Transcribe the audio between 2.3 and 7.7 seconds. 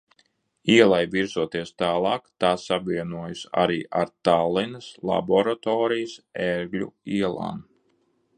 tā savienojas arī ar Tallinas, Laboratorijas, Ērgļu ielām.